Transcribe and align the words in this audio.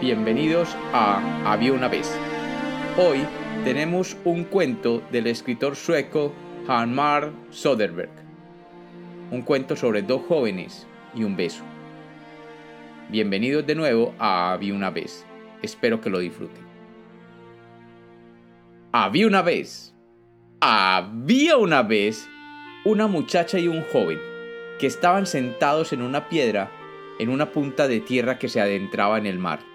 bienvenidos 0.00 0.74
a 0.94 1.52
Había 1.52 1.74
una 1.74 1.88
vez. 1.88 2.10
Hoy 2.96 3.18
tenemos 3.64 4.16
un 4.24 4.44
cuento 4.44 5.02
del 5.12 5.26
escritor 5.26 5.76
sueco 5.76 6.32
Hanmar 6.66 7.32
Soderberg. 7.50 8.10
Un 9.30 9.42
cuento 9.42 9.76
sobre 9.76 10.00
dos 10.00 10.22
jóvenes 10.26 10.86
y 11.14 11.24
un 11.24 11.36
beso. 11.36 11.62
Bienvenidos 13.10 13.66
de 13.66 13.74
nuevo 13.74 14.14
a 14.18 14.52
Había 14.52 14.72
una 14.72 14.88
vez. 14.88 15.26
Espero 15.60 16.00
que 16.00 16.08
lo 16.08 16.20
disfruten. 16.20 16.64
Había 18.92 19.26
una 19.26 19.42
vez. 19.42 19.94
Había 20.60 21.58
una 21.58 21.82
vez 21.82 22.26
una 22.86 23.06
muchacha 23.06 23.58
y 23.58 23.68
un 23.68 23.82
joven 23.92 24.18
que 24.78 24.86
estaban 24.86 25.26
sentados 25.26 25.92
en 25.92 26.00
una 26.00 26.30
piedra 26.30 26.70
en 27.18 27.28
una 27.28 27.52
punta 27.52 27.86
de 27.86 28.00
tierra 28.00 28.38
que 28.38 28.48
se 28.48 28.62
adentraba 28.62 29.18
en 29.18 29.26
el 29.26 29.38
mar. 29.38 29.69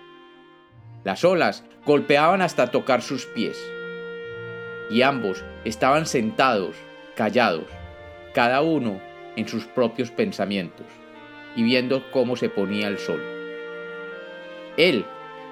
Las 1.05 1.23
olas 1.23 1.63
golpeaban 1.85 2.41
hasta 2.41 2.71
tocar 2.71 3.03
sus 3.03 3.27
pies. 3.27 3.63
Y 4.89 5.03
ambos 5.03 5.45
estaban 5.63 6.07
sentados, 6.07 6.75
callados, 7.15 7.67
cada 8.33 8.63
uno 8.63 8.99
en 9.35 9.47
sus 9.47 9.65
propios 9.65 10.09
pensamientos, 10.09 10.87
y 11.55 11.61
viendo 11.61 12.03
cómo 12.11 12.35
se 12.35 12.49
ponía 12.49 12.87
el 12.87 12.97
sol. 12.97 13.21
Él 14.77 15.05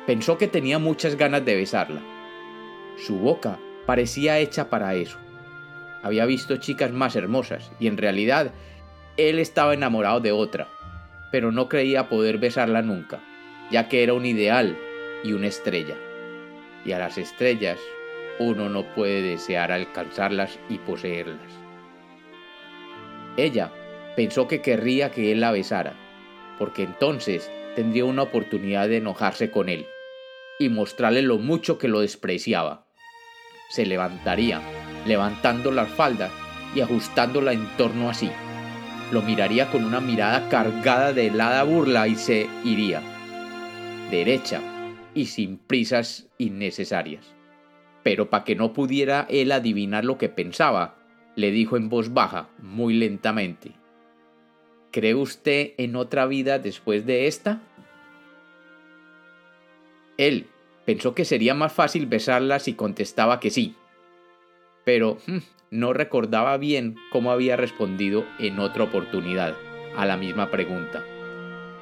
pensó 0.07 0.39
que 0.39 0.47
tenía 0.47 0.79
muchas 0.79 1.17
ganas 1.17 1.45
de 1.45 1.55
besarla. 1.55 2.01
Su 2.97 3.19
boca 3.19 3.59
parecía 3.85 4.39
hecha 4.39 4.71
para 4.71 4.95
eso. 4.95 5.19
Había 6.01 6.25
visto 6.25 6.57
chicas 6.57 6.91
más 6.91 7.15
hermosas 7.15 7.71
y 7.79 7.85
en 7.85 7.97
realidad 7.97 8.51
él 9.17 9.37
estaba 9.37 9.75
enamorado 9.75 10.19
de 10.19 10.31
otra, 10.31 10.67
pero 11.31 11.51
no 11.51 11.69
creía 11.69 12.09
poder 12.09 12.39
besarla 12.39 12.81
nunca, 12.81 13.19
ya 13.69 13.87
que 13.87 14.01
era 14.01 14.13
un 14.13 14.25
ideal 14.25 14.75
y 15.23 15.33
una 15.33 15.47
estrella. 15.47 15.95
Y 16.85 16.91
a 16.91 16.99
las 16.99 17.17
estrellas 17.17 17.79
uno 18.39 18.69
no 18.69 18.83
puede 18.93 19.21
desear 19.21 19.71
alcanzarlas 19.71 20.59
y 20.69 20.77
poseerlas. 20.79 21.51
Ella 23.37 23.71
pensó 24.15 24.47
que 24.47 24.61
querría 24.61 25.11
que 25.11 25.31
él 25.31 25.41
la 25.41 25.51
besara, 25.51 25.93
porque 26.59 26.83
entonces 26.83 27.49
tendría 27.75 28.05
una 28.05 28.23
oportunidad 28.23 28.87
de 28.87 28.97
enojarse 28.97 29.49
con 29.49 29.69
él 29.69 29.85
y 30.59 30.69
mostrarle 30.69 31.21
lo 31.21 31.37
mucho 31.37 31.77
que 31.77 31.87
lo 31.87 32.01
despreciaba. 32.01 32.85
Se 33.69 33.85
levantaría, 33.85 34.61
levantando 35.07 35.71
las 35.71 35.89
faldas 35.89 36.31
y 36.75 36.81
ajustándola 36.81 37.53
en 37.53 37.67
torno 37.77 38.09
a 38.09 38.13
sí. 38.13 38.31
Lo 39.11 39.21
miraría 39.21 39.69
con 39.71 39.83
una 39.83 39.99
mirada 39.99 40.49
cargada 40.49 41.13
de 41.13 41.27
helada 41.27 41.63
burla 41.63 42.07
y 42.07 42.15
se 42.15 42.47
iría. 42.63 43.01
Derecha, 44.11 44.61
y 45.13 45.27
sin 45.27 45.57
prisas 45.57 46.27
innecesarias. 46.37 47.33
Pero 48.03 48.29
para 48.29 48.43
que 48.43 48.55
no 48.55 48.73
pudiera 48.73 49.25
él 49.29 49.51
adivinar 49.51 50.05
lo 50.05 50.17
que 50.17 50.29
pensaba, 50.29 50.97
le 51.35 51.51
dijo 51.51 51.77
en 51.77 51.89
voz 51.89 52.13
baja, 52.13 52.49
muy 52.59 52.93
lentamente, 52.93 53.73
¿Cree 54.93 55.15
usted 55.15 55.71
en 55.79 55.95
otra 55.95 56.27
vida 56.27 56.59
después 56.59 57.07
de 57.07 57.25
esta? 57.25 57.63
Él 60.17 60.45
pensó 60.85 61.15
que 61.15 61.25
sería 61.25 61.55
más 61.55 61.73
fácil 61.73 62.05
besarla 62.05 62.59
si 62.59 62.75
contestaba 62.75 63.39
que 63.39 63.49
sí, 63.49 63.75
pero 64.85 65.17
hmm, 65.25 65.39
no 65.71 65.93
recordaba 65.93 66.57
bien 66.57 66.95
cómo 67.11 67.31
había 67.31 67.55
respondido 67.55 68.23
en 68.37 68.59
otra 68.59 68.83
oportunidad 68.83 69.55
a 69.97 70.05
la 70.05 70.15
misma 70.15 70.51
pregunta, 70.51 71.03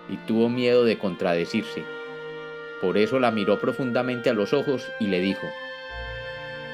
y 0.07 0.16
tuvo 0.25 0.47
miedo 0.47 0.85
de 0.85 0.97
contradecirse 0.97 1.83
por 2.81 2.97
eso 2.97 3.19
la 3.19 3.31
miró 3.31 3.59
profundamente 3.59 4.29
a 4.29 4.33
los 4.33 4.53
ojos 4.53 4.91
y 4.99 5.07
le 5.07 5.21
dijo, 5.21 5.47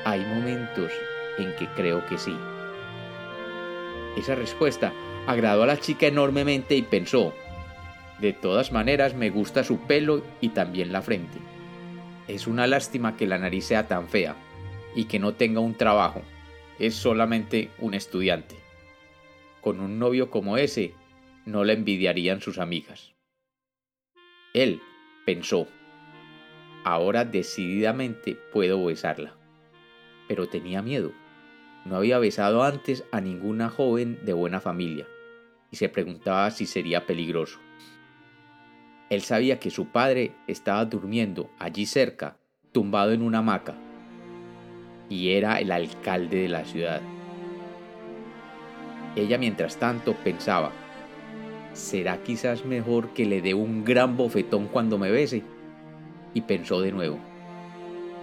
hay 0.05 0.21
momentos 0.21 0.91
en 1.37 1.53
que 1.55 1.67
creo 1.67 2.05
que 2.05 2.17
sí. 2.17 2.35
Esa 4.15 4.33
respuesta 4.35 4.93
agradó 5.27 5.63
a 5.63 5.67
la 5.67 5.77
chica 5.77 6.07
enormemente 6.07 6.75
y 6.75 6.81
pensó, 6.81 7.33
de 8.19 8.33
todas 8.33 8.71
maneras 8.71 9.13
me 9.13 9.29
gusta 9.29 9.63
su 9.63 9.79
pelo 9.81 10.23
y 10.41 10.49
también 10.49 10.91
la 10.91 11.01
frente. 11.01 11.37
Es 12.27 12.47
una 12.47 12.67
lástima 12.67 13.15
que 13.15 13.27
la 13.27 13.37
nariz 13.37 13.65
sea 13.65 13.87
tan 13.87 14.07
fea 14.07 14.35
y 14.95 15.05
que 15.05 15.19
no 15.19 15.33
tenga 15.33 15.59
un 15.59 15.75
trabajo. 15.75 16.21
Es 16.79 16.95
solamente 16.95 17.69
un 17.79 17.93
estudiante. 17.93 18.55
Con 19.61 19.79
un 19.81 19.99
novio 19.99 20.31
como 20.31 20.57
ese, 20.57 20.93
no 21.45 21.63
la 21.63 21.73
envidiarían 21.73 22.41
sus 22.41 22.57
amigas. 22.57 23.13
Él 24.53 24.81
pensó, 25.25 25.67
Ahora 26.87 27.25
decididamente 27.25 28.37
puedo 28.53 28.85
besarla. 28.85 29.35
Pero 30.29 30.47
tenía 30.47 30.81
miedo. 30.81 31.11
No 31.83 31.97
había 31.97 32.17
besado 32.17 32.63
antes 32.63 33.03
a 33.11 33.19
ninguna 33.19 33.67
joven 33.67 34.17
de 34.23 34.31
buena 34.31 34.61
familia 34.61 35.05
y 35.69 35.75
se 35.75 35.89
preguntaba 35.89 36.49
si 36.49 36.65
sería 36.65 37.05
peligroso. 37.05 37.59
Él 39.09 39.21
sabía 39.21 39.59
que 39.59 39.69
su 39.69 39.87
padre 39.87 40.31
estaba 40.47 40.85
durmiendo 40.85 41.49
allí 41.59 41.85
cerca, 41.85 42.37
tumbado 42.71 43.11
en 43.11 43.21
una 43.21 43.39
hamaca, 43.39 43.75
y 45.09 45.31
era 45.31 45.59
el 45.59 45.73
alcalde 45.73 46.43
de 46.43 46.47
la 46.47 46.63
ciudad. 46.63 47.01
Ella 49.17 49.37
mientras 49.37 49.75
tanto 49.75 50.13
pensaba, 50.23 50.71
¿será 51.73 52.23
quizás 52.23 52.63
mejor 52.63 53.09
que 53.09 53.25
le 53.25 53.41
dé 53.41 53.53
un 53.53 53.83
gran 53.83 54.15
bofetón 54.15 54.67
cuando 54.69 54.97
me 54.97 55.11
bese? 55.11 55.56
Y 56.37 56.41
pensó 56.41 56.81
de 56.81 56.91
nuevo. 56.91 57.17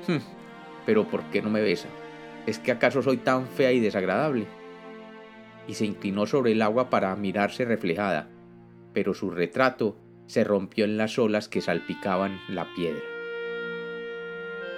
Hmm, 0.07 0.23
pero 0.87 1.09
¿por 1.09 1.25
qué 1.31 1.43
no 1.43 1.51
me 1.51 1.61
besa? 1.61 1.89
¿Es 2.47 2.61
que 2.61 2.71
acaso 2.71 3.03
soy 3.03 3.17
tan 3.17 3.49
fea 3.49 3.73
y 3.73 3.81
desagradable? 3.81 4.47
Y 5.67 5.75
se 5.75 5.85
inclinó 5.85 6.25
sobre 6.25 6.53
el 6.53 6.63
agua 6.63 6.91
para 6.91 7.17
mirarse 7.17 7.65
reflejada, 7.65 8.29
pero 8.93 9.15
su 9.15 9.33
retrato 9.33 9.97
se 10.27 10.45
rompió 10.45 10.85
en 10.85 10.97
las 10.97 11.19
olas 11.19 11.49
que 11.49 11.61
salpicaban 11.61 12.41
la 12.49 12.73
piedra. 12.77 13.03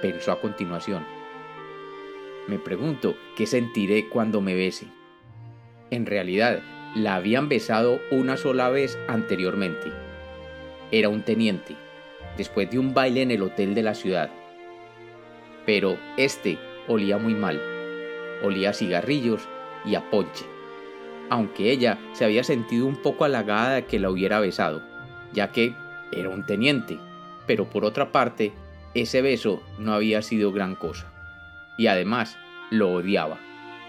Pensó 0.01 0.33
a 0.33 0.41
continuación. 0.41 1.05
Me 2.49 2.59
pregunto 2.59 3.17
qué 3.37 3.47
sentiré 3.47 4.09
cuando 4.09 4.41
me 4.41 4.55
bese. 4.55 4.87
En 5.91 6.07
realidad, 6.07 6.63
la 6.95 7.17
habían 7.17 7.51
besado 7.51 8.01
una 8.11 8.39
sola 8.39 8.71
vez 8.71 8.99
anteriormente. 9.09 9.93
Era 10.91 11.11
un 11.11 11.21
teniente 11.23 11.77
después 12.37 12.71
de 12.71 12.79
un 12.79 12.95
baile 12.95 13.23
en 13.23 13.31
el 13.31 13.43
hotel 13.43 13.75
de 13.75 13.83
la 13.83 13.95
ciudad. 13.95 14.31
Pero 15.65 15.99
este 16.17 16.59
olía 16.89 17.19
muy 17.19 17.35
mal. 17.35 17.61
Olía 18.43 18.71
a 18.71 18.75
cigarrillos 18.75 19.49
y 19.85 19.95
a 19.95 20.11
ponche. 20.11 20.45
Aunque 21.29 21.71
ella 21.73 21.99
se 22.13 22.25
había 22.25 22.45
sentido 22.45 22.87
un 22.87 22.97
poco 22.97 23.25
halagada 23.25 23.77
de 23.77 23.85
que 23.87 23.99
la 23.99 24.11
hubiera 24.11 24.39
besado, 24.39 24.83
ya 25.33 25.51
que 25.51 25.75
era 26.13 26.29
un 26.29 26.47
teniente. 26.47 26.99
Pero 27.47 27.69
por 27.69 27.85
otra 27.85 28.13
parte, 28.13 28.53
ese 28.95 29.23
beso 29.23 29.63
no 29.79 29.93
había 29.93 30.23
sido 30.23 30.53
gran 30.53 30.75
cosa. 30.77 31.13
Y 31.79 31.89
además, 31.89 32.39
lo 32.71 32.93
odiaba, 32.93 33.39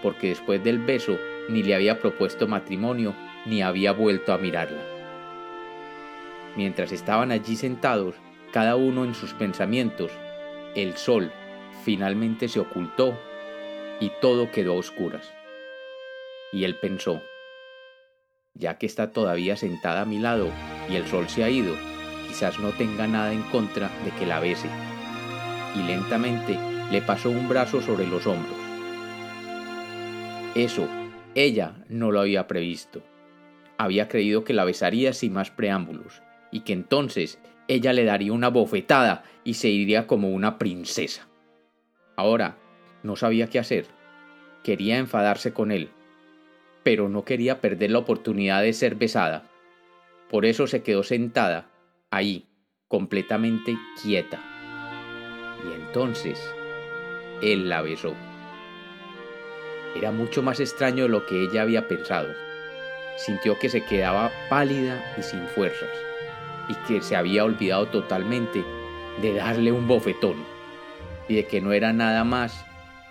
porque 0.02 0.28
después 0.28 0.62
del 0.62 0.78
beso 0.78 1.16
ni 1.48 1.62
le 1.62 1.74
había 1.74 2.00
propuesto 2.00 2.46
matrimonio 2.46 3.14
ni 3.46 3.62
había 3.62 3.92
vuelto 3.92 4.32
a 4.32 4.38
mirarla. 4.38 4.82
Mientras 6.56 6.92
estaban 6.92 7.30
allí 7.30 7.56
sentados, 7.56 8.16
cada 8.52 8.76
uno 8.76 9.04
en 9.04 9.14
sus 9.14 9.34
pensamientos, 9.34 10.10
el 10.74 10.96
sol 10.96 11.30
finalmente 11.84 12.48
se 12.48 12.60
ocultó 12.60 13.18
y 14.00 14.10
todo 14.20 14.50
quedó 14.50 14.72
a 14.72 14.76
oscuras. 14.76 15.32
Y 16.52 16.64
él 16.64 16.76
pensó, 16.76 17.22
ya 18.54 18.78
que 18.78 18.86
está 18.86 19.12
todavía 19.12 19.56
sentada 19.56 20.02
a 20.02 20.06
mi 20.06 20.18
lado 20.18 20.50
y 20.88 20.96
el 20.96 21.06
sol 21.06 21.28
se 21.28 21.44
ha 21.44 21.50
ido, 21.50 21.74
quizás 22.26 22.58
no 22.58 22.70
tenga 22.70 23.06
nada 23.06 23.32
en 23.32 23.42
contra 23.42 23.90
de 24.04 24.10
que 24.12 24.26
la 24.26 24.40
bese. 24.40 24.68
Y 25.76 25.82
lentamente 25.82 26.58
le 26.90 27.02
pasó 27.02 27.30
un 27.30 27.48
brazo 27.48 27.82
sobre 27.82 28.06
los 28.06 28.26
hombros. 28.26 28.56
Eso, 30.54 30.88
ella 31.34 31.74
no 31.88 32.10
lo 32.10 32.20
había 32.20 32.46
previsto. 32.46 33.02
Había 33.76 34.08
creído 34.08 34.42
que 34.42 34.54
la 34.54 34.64
besaría 34.64 35.12
sin 35.12 35.34
más 35.34 35.50
preámbulos, 35.50 36.22
y 36.50 36.60
que 36.60 36.72
entonces 36.72 37.38
ella 37.68 37.92
le 37.92 38.04
daría 38.04 38.32
una 38.32 38.48
bofetada 38.48 39.24
y 39.44 39.54
se 39.54 39.68
iría 39.68 40.06
como 40.06 40.30
una 40.30 40.58
princesa. 40.58 41.28
Ahora, 42.16 42.56
no 43.02 43.14
sabía 43.14 43.48
qué 43.48 43.58
hacer. 43.58 43.86
Quería 44.64 44.96
enfadarse 44.96 45.52
con 45.52 45.70
él, 45.70 45.90
pero 46.82 47.10
no 47.10 47.24
quería 47.24 47.60
perder 47.60 47.90
la 47.90 47.98
oportunidad 47.98 48.62
de 48.62 48.72
ser 48.72 48.96
besada. 48.96 49.48
Por 50.30 50.46
eso 50.46 50.66
se 50.66 50.82
quedó 50.82 51.02
sentada, 51.02 51.70
ahí, 52.10 52.46
completamente 52.88 53.76
quieta. 54.02 54.40
Y 55.68 55.74
entonces, 55.74 56.40
él 57.42 57.68
la 57.68 57.82
besó. 57.82 58.14
Era 59.94 60.10
mucho 60.10 60.42
más 60.42 60.58
extraño 60.58 61.04
de 61.04 61.08
lo 61.10 61.26
que 61.26 61.44
ella 61.44 61.62
había 61.62 61.86
pensado. 61.86 62.28
Sintió 63.16 63.58
que 63.58 63.68
se 63.68 63.84
quedaba 63.84 64.30
pálida 64.48 65.14
y 65.18 65.22
sin 65.22 65.46
fuerzas 65.48 66.07
y 66.68 66.74
que 66.86 67.00
se 67.02 67.16
había 67.16 67.44
olvidado 67.44 67.86
totalmente 67.88 68.64
de 69.22 69.34
darle 69.34 69.72
un 69.72 69.88
bofetón 69.88 70.36
y 71.28 71.34
de 71.34 71.46
que 71.46 71.60
no 71.60 71.72
era 71.72 71.92
nada 71.92 72.24
más 72.24 72.64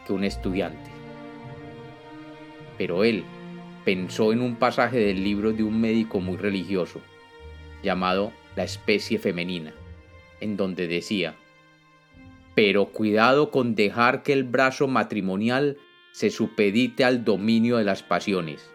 que 0.06 0.13
un 0.13 0.24
estudiante. 0.24 0.92
Pero 2.77 3.04
él 3.04 3.24
pensó 3.83 4.33
en 4.33 4.42
un 4.42 4.56
pasaje 4.56 5.00
del 5.00 5.24
libro 5.24 5.54
de 5.54 5.63
un 5.63 5.80
médico 5.80 6.19
muy 6.19 6.38
religioso, 6.38 7.01
llamado 7.83 8.31
La 8.56 8.63
especie 8.63 9.19
femenina, 9.19 9.74
en 10.39 10.57
donde 10.57 10.88
decía, 10.88 11.36
pero 12.57 12.86
cuidado 12.88 13.51
con 13.51 13.75
dejar 13.75 14.24
que 14.24 14.33
el 14.33 14.44
brazo 14.44 14.88
matrimonial 14.88 15.77
se 16.12 16.31
supedite 16.31 17.06
al 17.06 17.24
dominio 17.24 17.77
de 17.77 17.83
las 17.83 18.01
pasiones. 18.01 18.71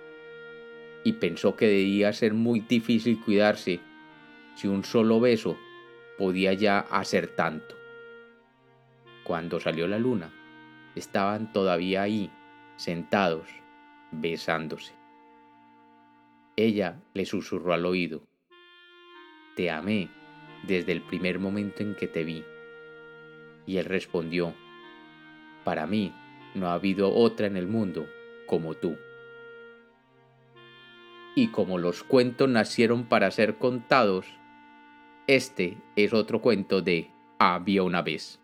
Y 1.03 1.15
pensó 1.15 1.57
que 1.57 1.67
debía 1.67 2.13
ser 2.13 2.33
muy 2.33 2.61
difícil 2.61 3.21
cuidarse 3.21 3.81
si 4.55 4.69
un 4.69 4.85
solo 4.85 5.21
beso 5.21 5.57
podía 6.19 6.53
ya 6.53 6.81
hacer 6.81 7.29
tanto. 7.35 7.75
Cuando 9.25 9.61
salió 9.61 9.87
la 9.87 9.99
luna, 9.99 10.33
estaban 10.95 11.53
todavía 11.53 12.03
ahí, 12.03 12.31
sentados, 12.77 13.49
besándose. 14.11 14.95
Ella 16.57 17.01
le 17.15 17.25
susurró 17.25 17.73
al 17.73 17.87
oído, 17.87 18.23
Te 19.57 19.71
amé 19.71 20.11
desde 20.65 20.93
el 20.93 21.03
primer 21.03 21.39
momento 21.39 21.83
en 21.83 21.95
que 21.95 22.07
te 22.07 22.25
vi. 22.25 22.45
Y 23.67 23.79
él 23.79 23.85
respondió, 23.85 24.55
Para 25.65 25.87
mí 25.87 26.13
no 26.55 26.69
ha 26.69 26.75
habido 26.75 27.15
otra 27.15 27.47
en 27.47 27.57
el 27.57 27.67
mundo 27.67 28.07
como 28.47 28.75
tú. 28.75 28.97
Y 31.35 31.49
como 31.49 31.79
los 31.79 32.05
cuentos 32.05 32.49
nacieron 32.49 33.05
para 33.05 33.31
ser 33.31 33.57
contados, 33.57 34.27
este 35.27 35.79
es 35.97 36.13
otro 36.13 36.41
cuento 36.41 36.83
de 36.83 37.11
Había 37.39 37.83
una 37.83 38.03
vez. 38.03 38.42